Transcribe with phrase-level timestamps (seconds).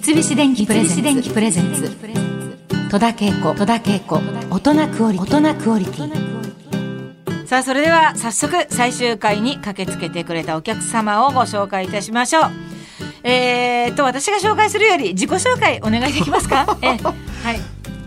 [0.14, 0.84] 菱電機プレ
[1.52, 1.88] ゼンツ。
[2.90, 4.20] 戸田恵子戸田恵子
[4.50, 5.36] 大人クオリティ。
[5.38, 12.44] 大人クオリティさあそれでは早速最終回に駆けつけてくれたお客様をご紹介いたしましょう。
[13.22, 16.76] えー、と私が紹介するより自己紹介お願いできますか？
[16.82, 16.88] え。
[16.88, 16.98] はい。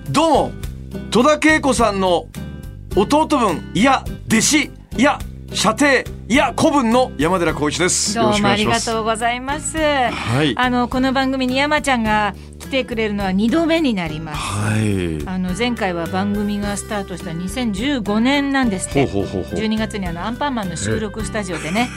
[0.09, 0.51] どうも
[1.09, 2.25] 戸田恵子さんの
[2.97, 5.19] 弟分いや弟子いや
[5.53, 5.85] 射程
[6.27, 8.15] いや古文の山寺宏一です。
[8.15, 10.53] どうもありがうとうございます、はい。
[10.57, 14.39] あのこの番組に山ちゃんが来てくれるのは2度目になります。
[14.39, 15.25] はい。
[15.25, 19.07] あの前回は番組がスタートした2015年なんですって。
[19.07, 19.59] ほうほうほうほう。
[19.59, 21.89] 12月にあのアンパンマンの収録スタジオでね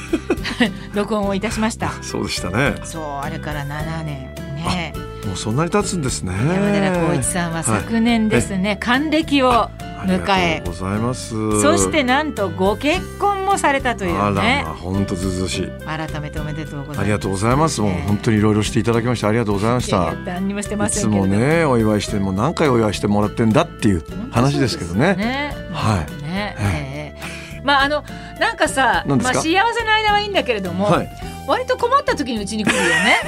[0.95, 1.93] 録音をいたしました。
[2.03, 2.75] そうでしたね。
[2.85, 4.35] そうあれから7年。
[4.55, 4.95] ね。
[5.27, 6.33] もうそんなに経つんですね。
[6.33, 9.71] 山寺宏一さんは昨年ですね、還暦を
[10.07, 11.61] 迎えございます。
[11.61, 15.69] そしてなんとご結婚もされたというあね本当ずうずうしい。
[15.85, 17.01] 改めておめでとうございます。
[17.01, 17.81] ありがとうございます。
[17.81, 19.97] もうね本当にいろいろしていただきましてありがとうございました。
[19.97, 25.15] や何にもしてまいつもせんけれどねお祝いしてもう何回お祝いしてもらってんだっていう話ですけどね。
[25.16, 25.55] ね。
[25.73, 26.07] はい。
[26.24, 27.61] ええ。
[27.65, 28.05] まああの
[28.39, 29.61] なんかさまあ幸せの
[29.93, 31.11] 間はいいんだけれども、はい。
[31.46, 33.19] 割と困った時にうちに来るよね。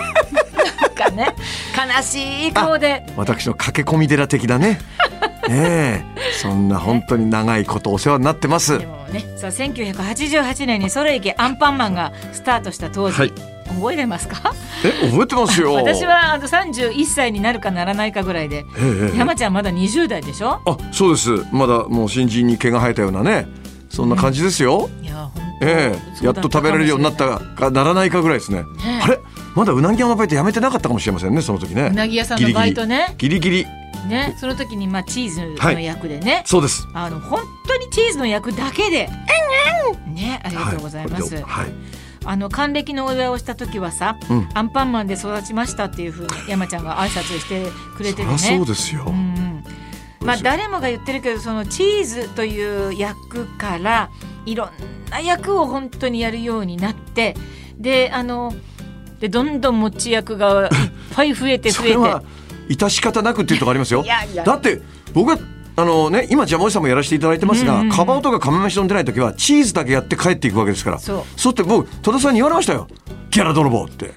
[0.80, 1.34] なんかね。
[1.96, 3.05] 悲しい顔で。
[3.16, 4.78] 私の駆け込み寺的だね
[5.48, 6.32] ええ。
[6.40, 8.78] そんな本当に長いことお世話になってます。
[8.78, 13.32] でもねさあ1988年にそれいけアンパンマンがスタートした当時、はい。
[13.68, 14.52] 覚えてますか？
[14.84, 15.72] え覚えてますよ。
[15.74, 20.60] 私はあの31歳になるかならないかぐらいで、ええ山ちゃんまだ20代でしょ？
[20.66, 21.30] あそうです。
[21.52, 23.46] まだもう新人に毛が生えたようなね
[23.88, 28.58] そんな感じですよ、いや本当ええやっと食べられるようになったかならないかぐらいですね。
[28.62, 29.18] ねあれ？
[29.54, 31.88] まだうなぎ屋のバイトやめてなかったかもしれませんねその時ね。
[31.92, 33.14] うなぎ屋さんのバイトね。
[33.18, 33.66] ギリギリ
[34.06, 34.36] ね。
[34.39, 36.86] その時にまあチーズの役でね、そうです。
[36.95, 39.08] あの本当にチーズの役だけで。
[40.06, 41.45] ねありがとうございます、はい。
[41.45, 41.72] はい。
[42.25, 44.48] あの還暦のお祝いをした時はさ、うん。
[44.55, 48.39] アンパンマンで育ちましたっていうふうに山ちゃんが挨拶してくれててね。
[48.39, 49.64] そそうですよ、うんうん。
[50.25, 54.11] まあ誰もが言ってるけどそのチーズという役から
[54.46, 54.70] いろん
[55.11, 57.35] な役を本当にやるようになって
[57.77, 58.55] であの
[59.20, 60.70] でどんどん持ち役がいっ
[61.14, 62.27] ぱい増えて増えて
[62.77, 64.05] 致し方なくっていうとこありますよ。
[64.44, 64.80] だって
[65.12, 65.38] 僕は
[65.74, 67.92] あのね今ジャムおじさんもやらせていただいてますが、うんうんうん。
[67.96, 70.98] カバオとかカメ飯飲んでない時はチーズだけやって帰っていくわけですから。
[70.98, 71.40] そう。
[71.40, 72.88] そうって僕戸田さんに言われましたよ。
[73.30, 74.12] ギャラ泥棒って「えん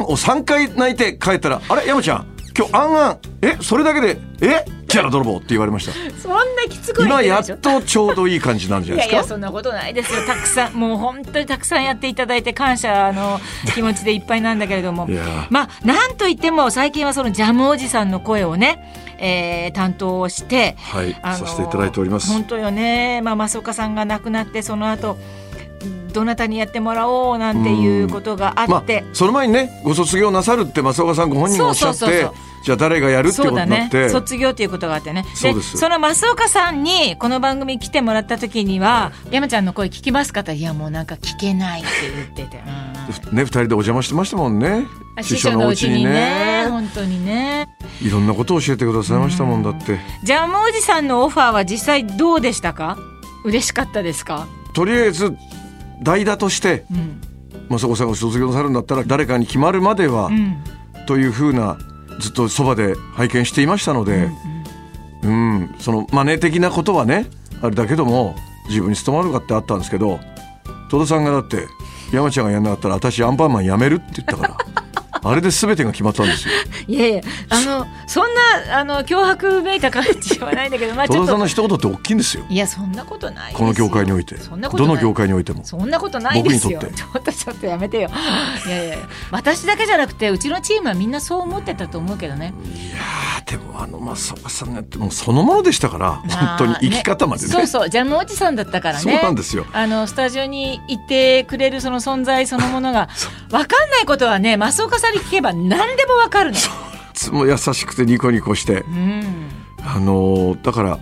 [0.00, 2.26] えん」 を3回泣いて帰ったら「あれ山ちゃん
[2.56, 3.18] 今日あんあん。
[3.42, 4.64] えそれだけでえ？
[4.88, 5.92] ギャラ泥棒」って言われました。
[6.20, 9.28] そんなきつく今やっとちょうどいい感じなんじゃいやいないですか？
[9.28, 10.26] やそんなことないですよ。
[10.26, 13.38] たくさんもう本当にたくさんやっていただいて感謝の
[13.74, 15.06] 気持ちでいっぱいなんだけれども。
[15.08, 15.46] いや。
[15.50, 22.32] まあなんといっても最近はそのジャムおじさんの声をね、えー担当をして、はいさせていただいております。
[22.32, 25.18] 本当よね、まあ、増岡さんが亡くなってその後
[26.12, 32.48] どなたにやってもらおうなんていうことがあまあって、その前にねご卒業なさるって増岡さんご本人がおっしゃってそうそうそうそう。
[32.64, 33.76] じゃあ誰がやるってことそうだね。
[33.76, 35.24] になって、卒業っていうことがあってね。
[35.34, 35.78] そうです。
[35.78, 41.88] その増岡さんにこの番組来てもらった時には「山ちゃんの声聞きますか?」っていやもうなんか聞けない」って
[42.36, 42.62] 言ってて、
[43.30, 43.36] うん。
[43.36, 44.86] ね、二人でお邪魔してましたもんね。
[45.16, 46.66] あ師匠のうちにね。
[46.68, 47.68] 本当にね。
[48.02, 50.00] いろんなことを教えてくださいましたもんだって。
[50.24, 52.98] ジャムおじさんのオファーは実際どうでしたか？
[53.44, 55.34] 嬉しかったですか、とりあえず
[56.02, 57.20] 代打としてうん。
[57.70, 60.56] 雅子さんが卒業されるんだったら誰かに決まるまでは、うん。
[61.06, 61.78] というふうな
[62.20, 64.28] ずっとそばで拝見していましたので、
[65.22, 67.26] うんそのマネー的なことはね
[67.62, 68.36] あれだけども
[68.68, 70.20] 自分に務まるかってあったんですけど
[70.90, 71.66] 戸田さんがだって
[72.12, 74.56] 山ちゃんがやんなかったら私アンパンマンやめるって言ったから
[75.22, 76.54] あれで全てが決まったんですよ。
[76.88, 78.34] いやいやあのそん
[78.68, 82.44] なあの脅迫めいた感じはないんだけどまあちょっとの一言って大きいんですよ。
[82.48, 85.64] いやそんなことないこの業界においてそんなことどの業界においても。
[85.64, 86.78] そんなことないですよ。
[86.80, 88.10] 僕にちょっとちょっとやめてよ。
[88.66, 88.98] いやいや
[89.30, 92.52] 私だけじゃなくてうちのチームはみんなそう思ってたと思うけどね。
[92.64, 97.48] いやーでもあの増岡さんがってもうそのものでしたから本当に生き方までね。
[97.48, 99.00] そうそうジャムおじさんだったからね。
[99.00, 99.66] そうなんですよ。
[99.72, 103.08] あのスタジオにいてくれるその存在そのものが
[103.50, 106.56] 分かんないことはね増岡さんに聞けば何でも分かるの。
[106.56, 106.60] い
[107.14, 109.50] つも優しくてニコニコしてうん。
[109.84, 110.98] あのーだから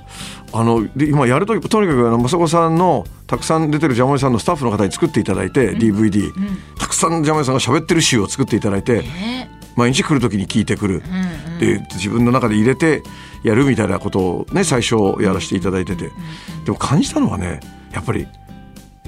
[0.52, 6.30] あので今やるときとにかくあの雅子さんのたくさん出てるジャムおじさんのスタッフの方に作っていただいて、DVD、
[6.78, 11.02] たくさんジャムおじさんが喋ってる集を作っていただいてね毎日来る時に聞いてくる。
[11.60, 13.02] で自分の中で入れて
[13.44, 16.10] やるみたいなことをね最初やらせていただいてて。
[16.64, 17.60] でも感じたのはね
[17.92, 18.26] やっぱり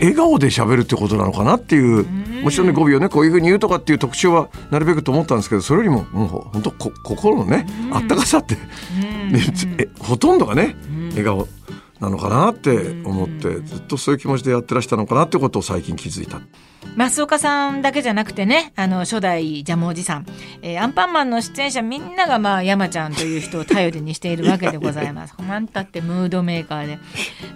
[0.01, 2.05] 笑顔で喋るってことなのかなっていう
[2.43, 8.55] もちろんね語尾をねこういうふうに言うとかっていう特徴はなるべくと思ったんですけどそれよりももう本当こ心のねあったかさって、
[8.95, 9.43] ね
[9.79, 10.77] えほとんどがね
[11.11, 11.49] 笑顔
[12.01, 16.41] なのかなって思ってずっとそういう気持ちでやってらしたのかなってことを最近気づいた。
[16.97, 20.27] 増岡さんだけじゃなくてねあの初代ジャムおじさん、
[20.63, 25.35] えーアンパンマンの出演者みんながまあ山ちゃんという人を頼りにしているわけでございます。
[25.37, 26.99] あんたってムードメーカーで。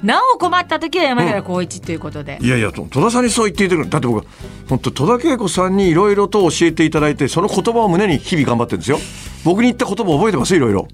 [0.03, 3.91] なお困った時は山寺宏一ということで、いやいやと戸田さんにそう言っていただく。
[3.91, 4.25] だって僕は
[4.69, 8.99] 本当戸田恵子さんにいろいろと教えていただいてその言葉を胸に日々頑張ってるんですよ。
[9.45, 10.55] 僕に言った言葉覚えてます？
[10.55, 10.89] いろいろ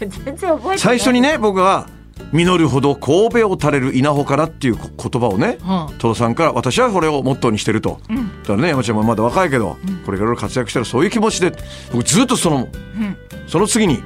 [0.00, 0.78] 全然覚えてない。
[0.78, 1.88] 最初にね僕は
[2.32, 5.98] 実るほど神戸を垂れる稲穂からっていう言葉をねうん。
[5.98, 11.52] 戸田さんから私はこれをモットーにしてると、だからね山ちゃんもまだ若いけど、これからいろいろ活躍したらそういう気持ちで
[11.92, 12.68] 僕ずっとその、
[13.46, 14.02] その次に、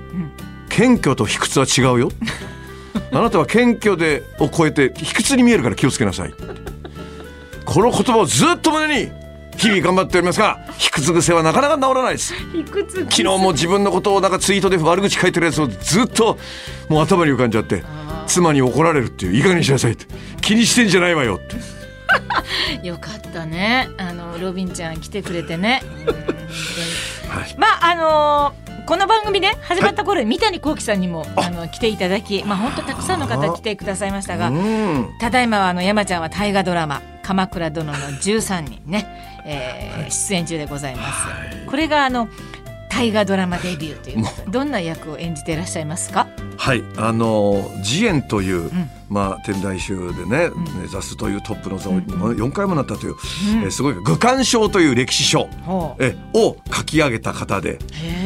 [0.68, 2.10] 謙虚と卑屈は違うよ。
[3.12, 6.34] あなたは謙虚でを超えて卑屈に見えるから気をつけなさい。
[7.64, 9.10] この言葉をずっと胸に
[9.58, 12.34] 日々頑張っておりますが卑屈癖はなかなか治らないです。
[13.10, 16.38] 昨日も自分のことをなんかツイートで悪口書いてるやつをずっと
[16.88, 17.82] もう頭に浮かんじゃって
[18.28, 20.06] 妻に怒られるっていういい加減にしなさいって。
[20.40, 21.56] 気にしてんじゃないわよって。
[22.86, 23.88] よかったね。
[23.98, 25.82] あのロビンちゃん来てくれてね。
[27.28, 27.54] はい。
[27.58, 31.50] まああのーこの番組ね始まった頃、三谷幸喜さんにもあ。
[31.50, 35.08] の来ていただきまあ本当たくさんの方来てくださいましたがうん。
[35.20, 39.06] ただいまはあの山ちゃんは大河ドラマ「鎌倉殿の13人ね」
[39.44, 41.18] えー出演中でございます、
[41.66, 42.28] これがあの
[42.90, 44.24] 大河ドラマデビューという。
[44.50, 46.26] どんな役を演じていらっしゃいますか？
[46.68, 48.90] はいあの慈円という、ん。
[49.08, 53.14] まあ天台宗でね、目指すというトップの座にも4回もなったという、
[53.64, 55.48] えーすごい愚官賞という歴史書
[55.98, 57.78] えを書き上げた方で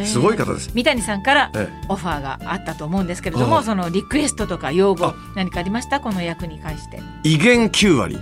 [0.05, 0.73] すごい方です。
[0.75, 5.15] 三谷さんからえオファーがあったと思うんですけれども、はいそのリクエストとか要望あ。
[5.37, 6.01] 何かありました？
[6.01, 7.01] この役に関して。
[7.23, 8.19] 威厳9割。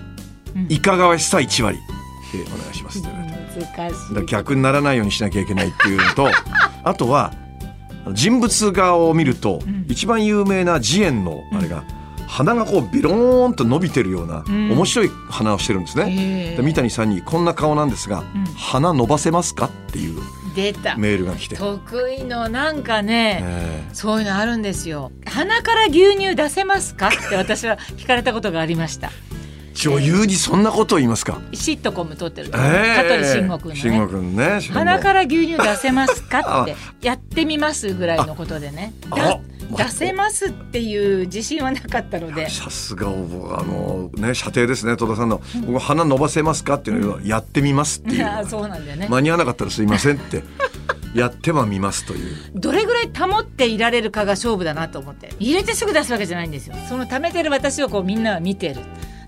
[0.55, 0.67] うん。
[0.71, 1.79] いかがわしさ1割。
[2.33, 3.01] でお願いします。
[3.03, 4.27] 難しい。
[4.27, 6.29] 逆にならないようにしなきゃいけないっていうのと
[6.85, 7.33] あとは
[8.13, 9.87] 人物画を見ると、ん。
[9.89, 11.85] 一番有名な慈円のあれが、
[12.27, 14.71] 鼻がこうビローンと伸びてるような、ん。
[14.73, 16.55] 面白い鼻をしてるんですね。
[16.57, 18.45] で三谷さんに「こんな顔なんですが、うん。
[18.55, 20.21] 鼻伸ばせますか?」っていう
[20.55, 20.97] 出た。
[20.97, 25.13] メールが来て、得意のなんかね、えそういうのあるんですよ。
[25.27, 29.09] 鼻から牛乳出せますかって私は聞かれたことがありました。
[29.09, 29.30] ー
[29.81, 32.59] 女優にそんなことを言いますか、シットコム撮ってる香
[33.05, 38.93] 取慎吾君慎吾君ね鼻から牛乳出せますかって やってみますぐらいのことでね。
[39.77, 42.51] 出せますっていう自信はなかったので。
[42.51, 48.27] さすが僕あのね射程ですね戸田さんの「僕鼻伸ばせますか?」っていうのをやってみますっていう。
[48.27, 50.43] あそうなんだよね、間に合わなかったらすいませんって。
[51.15, 52.37] やってはみますという。
[52.55, 55.33] どれぐらい保っていられるかが勝負だなと思って。
[55.41, 56.77] 入れてすぐ出すわけじゃないんですよ。
[56.89, 58.77] その貯めてる私をこうみんなは見てる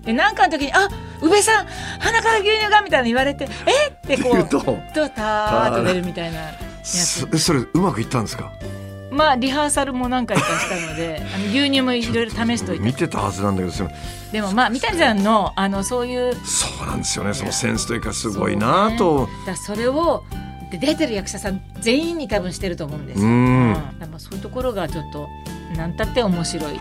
[0.05, 0.89] で何かの時に「あ
[1.21, 1.67] 宇部さん
[1.99, 3.89] 鼻から牛乳が」みたいな言われて「え？
[3.89, 6.53] っ?」てこうととたーっと出るみたいなや
[6.83, 7.27] つ。
[7.29, 8.51] そそれうまくいったんですか？
[9.11, 12.83] まあリハーサルも何回かしたのであの牛乳もいろいろ試しといて。
[12.83, 13.89] 見てたはずなんだけど
[14.31, 17.33] でもまあ三谷さんのあのそういうそうなんですよね。
[17.33, 20.23] そのセンスというかすごいなと、だからそれを
[20.71, 23.27] で出てる役者さん全員に多分してると思うんですよ。
[23.27, 23.73] うん。
[23.75, 25.29] だからまあそういうところがちょっと
[25.77, 26.79] なんたって面白い。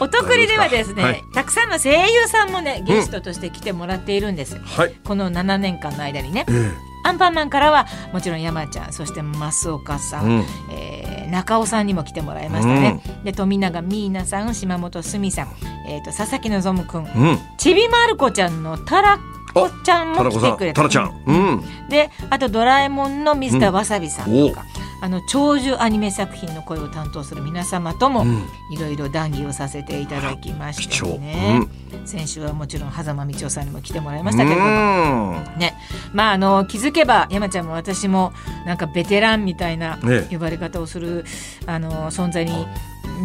[0.00, 1.24] お得りではですね、はい。
[1.34, 4.58] たくさんの声優さんもねゲストとして来てもらっているんです。
[4.58, 4.94] はい。
[5.04, 6.88] この7年間の間にねええ。
[7.04, 10.44] アンパンマンからはもちろん山ちゃんそして増岡さん、うん。
[10.70, 15.48] えー中尾さんにも来てもらいましたね、で富永美奈さん島本すみさん、
[15.86, 17.38] えー、と佐々木希くんうん。
[17.58, 19.18] ちびまる子ちゃんのタラ
[19.52, 20.76] コちゃんも来てくれた。
[20.76, 21.22] タラちゃん。
[21.26, 21.88] うん。
[21.88, 24.64] であと「ドラえもん」のミスターわさびさんうんとか、
[25.00, 28.44] あの長寿アニメ作品の声を担当する皆様ともうん。
[28.70, 31.18] いろいろ談義をさせていただきました貴重。
[31.18, 31.62] ね、
[32.04, 35.58] 先週はもちろん狭間道夫さんにも来てもらいましたけれども、うん。
[35.58, 35.74] ね。
[36.12, 38.32] まああの気づけば山ちゃんも私も
[38.66, 40.26] なんかベテランみたいなね。
[40.30, 41.24] 呼ばれ方をする
[41.66, 42.66] あの存在に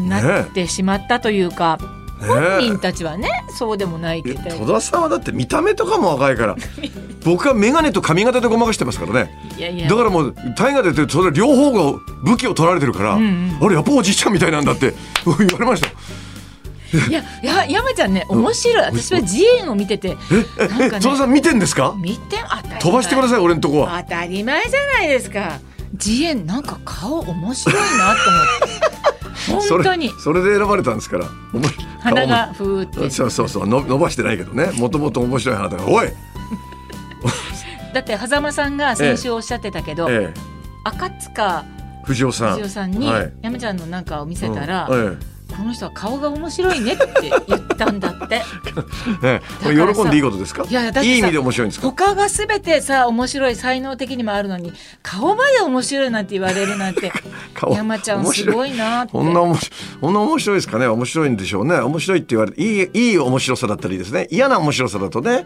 [0.08, 1.78] なってしまったというか、
[2.20, 6.56] 本人たちはねそうでもないけえど戸田さんはだって見た目とかも若いから
[7.26, 9.32] 僕は眼鏡と髪型でごまかしてますからね。
[9.58, 9.88] いやいや。
[9.90, 14.94] だからもう大河でてそれ両方が武器を取られてるから、んあれやっぱおじいちゃんみたいなんだって
[15.26, 15.88] 言われました。
[15.88, 18.86] いやいや山ちゃんね面白い。
[18.86, 20.16] 私は自演を見てて
[20.60, 21.94] えなんかね戸田さん見てんですか？
[21.98, 22.80] 見て当たり前。
[22.82, 24.04] 飛ばしてください俺のとこは。
[24.04, 25.60] 当たり前じゃないですか。
[25.94, 28.93] 自演なんか顔面白いなと思って
[29.48, 30.10] 本当に。
[30.20, 31.26] それで選ばれたんですから。
[32.00, 33.10] 鼻がふーって。
[33.10, 33.68] そうそうそう。
[33.68, 34.72] の伸ばしてないけどね。
[34.78, 36.08] もともと面白い花だからおい、
[37.94, 40.40] だって狭間さんが先週おっしゃってたけど、ええ、
[40.84, 41.66] 赤塚
[42.04, 42.52] 藤尾さん。
[42.54, 43.34] 藤尾さんにはい。
[43.42, 45.20] 山ちゃんのなんかを見せたら、うん。
[45.22, 48.42] えこの人は顔が面白いねって言ったんだって。
[49.24, 50.66] ええこれ喜んでいいことですか？
[50.68, 51.88] いやだってさいい意味で面白いんですか？
[51.88, 57.12] 他が全てさ面白い才能的にもあるのに顔まで面白いなんて言われるなんて
[57.54, 59.12] 顔山ちゃんすごいなって。
[59.12, 60.88] こんな面白いこんな面白いですかね？
[60.88, 61.76] 面白いんでしょうね。
[61.76, 64.28] 面白いって言われていいいい面白さだったりですね。
[64.32, 65.46] 嫌な面白さだとね。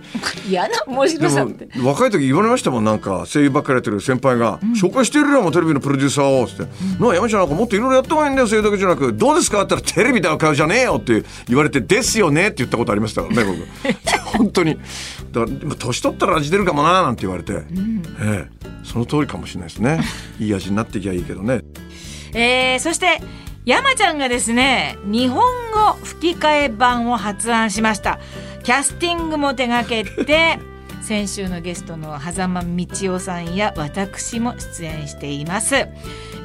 [0.50, 1.68] 嫌な面白さって。
[1.84, 6.72] 若い時言われましたもんなんか声優ばっかりやってる先輩が「紹介してるよもうテレビのプロデューサーを」っつって
[7.04, 13.98] 「なあ山ちゃんなんかもっといろいろやった方がいいんだよ声優だけじゃなくどうですか?」って言ったら「テレビでは買うじゃねえよ」って言われて「ですよね」って言ったことありましたからね僕。
[14.38, 14.76] 本当に。
[15.32, 17.64] だから今年取ったら味出るかもななんて言われて、
[18.22, 18.68] ええ。
[18.84, 20.00] その通りかもしれないですね。
[20.40, 21.62] いい味になっていきゃいいけどね。
[22.36, 23.20] えーそして
[23.66, 25.40] 山ちゃんがですね日本
[25.74, 28.20] 語吹き替え版を発案しました。
[28.64, 30.60] キャスティングも手掛けて
[31.02, 35.88] 先週のゲストの羽佐間道夫さんや私も出演しています、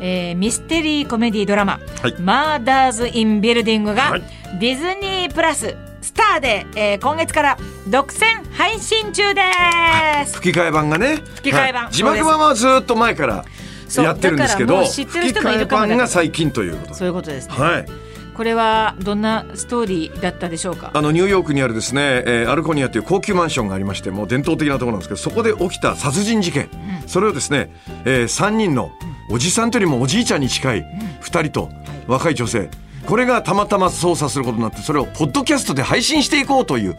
[0.02, 4.22] えーミステリーコメディドラマはい「マーダーズ・イン・ビルディング」がはい。
[4.58, 9.40] ディズニープラススターで、えー今月から独占配信中で
[10.26, 10.34] す。
[10.36, 11.18] 吹き替え版がね。
[11.36, 11.84] 吹き替え版。
[11.84, 11.92] はい。
[11.92, 13.44] 字幕版はずっと前から
[13.96, 17.86] やってるんですけど知ってる人もいるかも吹き替え版が最近ということそういうことですね、はい。
[18.34, 20.90] これはどんなストーリーだったでしょうか？
[20.94, 26.68] あのニューヨークにあるですね、えーアルコニアという高級マンションがありましてもう伝統的なところなんですけどそこで起きた殺人事件、
[27.06, 27.70] それをですね、
[28.04, 28.90] え3人の
[29.30, 30.84] おじさんというよりもおじいちゃんに近い
[31.22, 31.70] 2人と
[32.06, 32.68] 若い女性。
[33.06, 36.96] これがたまたま操作することになってそれをポッドキャストで配信していこうという、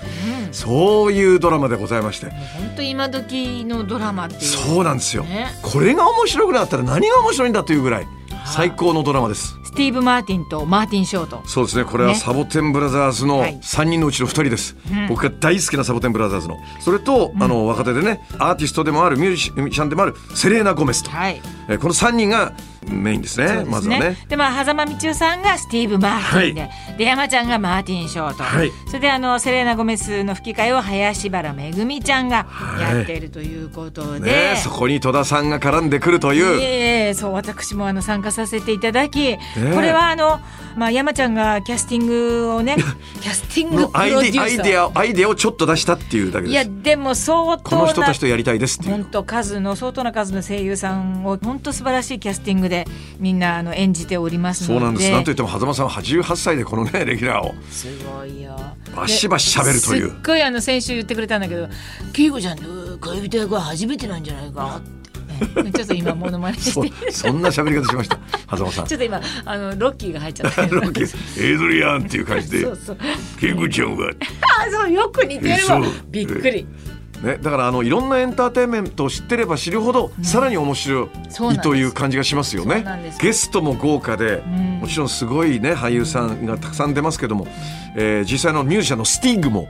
[0.51, 2.30] そういうドラマでございまして。
[2.30, 4.42] 本当今時のドラマっていう。
[4.42, 5.48] そうなんですよ、ね。
[5.62, 8.08] これが面白くなったら何が面白いんだというぐらい。
[8.46, 11.42] 最高のドラマですスティーブ・マーティンとマーティン・ショート。
[11.48, 11.84] そうですね。
[11.84, 12.15] これはね。
[12.15, 13.58] サボテンブラザーズのはい。
[13.60, 14.75] 3人のうちの2人です、
[15.10, 16.58] 僕が大好きなサボテンブラザーズの。
[16.80, 21.42] それと、あの若手でねアーティストでもあるミュージシャンでもあるセレーナ・ゴメスと、はい。
[21.70, 22.53] えーこの3人が
[22.86, 24.18] メインですねそうですまずはね。
[24.27, 28.72] でまあ狭間道夫さんがスティーブ・マーティンで、で山ちゃんがマーティン・ショート、はい。
[28.88, 32.46] それであのセレーナ・ゴメスの吹き替えを林原めぐみちゃんが
[32.80, 33.20] やってい。
[33.22, 36.60] るということで、ねそこに戸田さんが絡んでくるという。
[36.60, 39.38] いえそう私もあの参加させていただき、
[39.74, 40.39] これはあの、
[40.75, 42.75] まあ、山ちゃんがキャスティングをね
[43.22, 48.91] キャスティングのプロデュアイデアアーサーイデアアイデアをちょっと出したっていうだけいやですでも相当こなの人たちとやりたいですっていう。
[48.93, 52.86] 本当数の相当な数の声優さんを本当素晴らしいキャスティングで
[53.20, 54.74] みんなあの演じておりますので。
[54.74, 55.12] そうなんです。
[55.12, 57.55] なんといっても狭間さんは88歳でこのね レギュラーを。
[57.70, 58.55] すごいよ。
[58.96, 60.08] バシバシ喋るという。
[60.08, 61.67] ですっごいあの先週言ってくれたんだけど
[62.17, 65.02] 「恵子ちゃんの恋人役は初めてなんじゃないか」って、ね、
[65.73, 67.12] ちょっと今モノマネそして。
[67.12, 68.19] そんな喋り方しました。
[68.50, 68.85] 狭間さん。
[68.88, 70.62] ちょっと今あのロッキーが入っちゃった。
[70.67, 71.51] ロッキー。
[71.51, 72.62] エイドリアンっていう感じで。
[72.62, 72.97] そうそう。
[73.39, 74.07] ケグちゃんが。
[74.07, 75.81] あそうよく似てるわ。
[76.09, 76.65] びっくり
[77.24, 81.10] ね、だからあのいろんなエンターテインメントを知ってれば知るほど、さらに面白
[81.53, 82.86] いという感じがしますよね。
[83.22, 84.80] ゲストも豪華で、ん。
[84.82, 87.48] もちろんすごいね俳優さんがたくさん出ますけども、
[87.96, 89.70] えー実際のミュージシャンのスティングも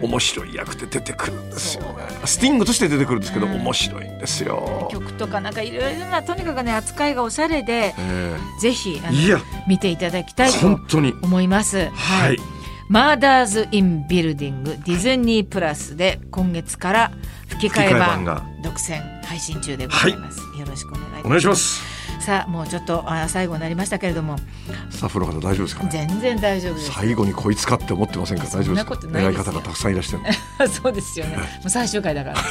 [0.00, 1.88] 面白い役で出てくるんですよね、
[2.24, 9.38] スティングとして出てくるんですけど、面白いんですよ、曲とかなんかいろいろなとにかくね扱いがおしゃれでえぜひいや。
[9.68, 11.14] 見ていただきたいと本当に。
[11.22, 11.90] 思います。
[11.90, 12.38] ははいい。
[12.88, 17.12] マーダーズ・イン・ビルディングディズニープラスで今月から
[17.48, 18.24] 吹き替え版
[18.62, 20.38] 独占配信中でございます。
[20.58, 21.93] よろしくお願いしおます。
[22.20, 24.36] さあもうちょっとあ最後になりましたけれども
[24.90, 25.90] スタッフの方大丈夫ですかね？
[25.92, 26.92] 全然大丈夫です。
[26.92, 30.18] 最後にこいつかって思ってませんか大丈夫ですそんなことか偉い方がたくさんいらっしゃ
[30.62, 31.36] る そうですよね。
[31.36, 32.42] もう最終回だから、ね、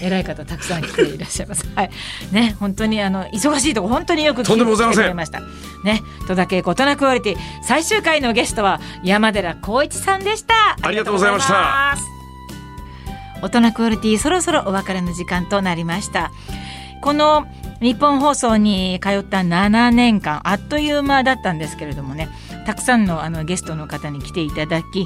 [0.00, 1.66] 偉い方たくさん来ていらっしゃいます。
[1.74, 1.90] はい。
[2.32, 5.40] ね、本当にあの忙しいとこ本当によくとんでもございてくれました。
[5.84, 10.54] ね、戸田恵子大人クオリティ最終回のゲストは山寺宏一さんでした。
[10.80, 11.96] ありがとうございました。
[13.42, 16.30] 大人クオリティそろそろお別れの時間となりました。
[17.00, 17.46] この
[17.82, 22.28] 日本放送に通った7年間あっという間だったんですけれどもね
[22.64, 25.04] たくさんのあのゲストの方に来ていただき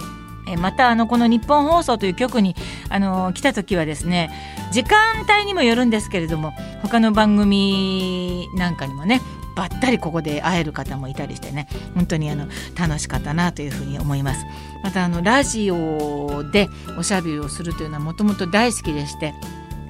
[0.58, 2.54] またあのこの日本放送という局に
[2.90, 4.30] あの来た時はですね
[4.72, 6.52] 時間帯にもよるんですけれども
[6.82, 9.20] 他の番組なんかにもね
[9.56, 12.46] ばったりここで会える方もいたりしてね本当にあの
[12.78, 14.44] 楽しかったなというふうに思います。
[14.84, 16.68] またあのラジオで
[16.98, 19.34] おしゃべりをするというのはもともと大好きでして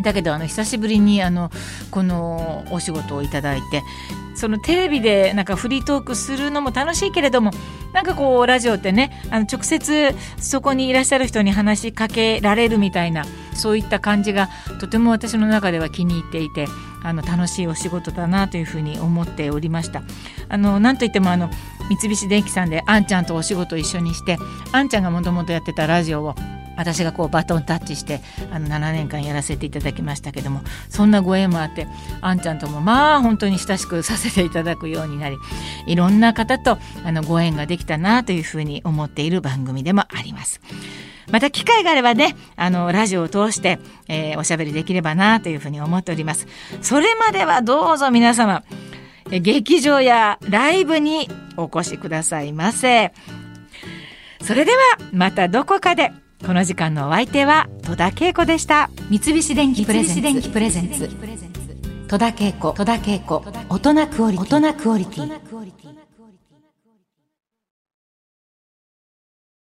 [0.00, 1.50] だけどあの久しぶりにあの
[1.90, 3.82] このお仕事をいただいて
[4.34, 7.50] そのテレビでなんかフリートークするのも楽しいけれども
[7.92, 13.24] なんかこうラジオってねあの直接そこにいらっしゃる人に話しかけられるみたいな
[13.54, 16.66] そういった感じがとても私の中では気に入っていて
[17.02, 20.02] あの楽しいお仕事だなというふうに思っておりました。
[20.48, 21.50] あのなんといってもあの
[21.88, 24.38] 三菱電機さんであんちゃんとお仕事を一緒にして
[24.72, 26.34] あんちゃんがもともとやってたラジオを
[26.76, 31.86] 私がこうバトンタッチしてあの7年間やらせていただきましたけどもそんなご縁もあって
[32.20, 35.36] あんちゃんともまあ本当に親しくさせていただくようになり
[35.86, 40.60] いろんな方とあのご縁ができたなというふうに思っている番組でもあります。
[41.30, 43.78] また機会があればね、あの、ラジオを通して、
[44.08, 46.46] えー、おしゃべりできればなというふうに思っております。
[46.82, 48.62] それまではどうぞ皆様、
[49.28, 53.12] 劇場やライブにお越しくださいませ。
[54.40, 54.78] それでは、
[55.12, 56.12] またどこかで、
[56.44, 58.90] この時間のお相手は戸田恵子でした。
[59.10, 61.08] 三菱電機プレゼンツ。
[62.08, 66.05] 戸田恵子、戸田恵子、大人クオリティ。